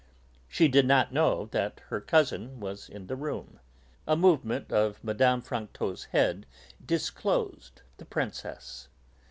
[0.47, 3.59] She did not know that her cousin was in the room.
[4.07, 5.41] A movement of Mme.
[5.43, 6.47] Franquetot's head
[6.83, 8.87] disclosed the Princess.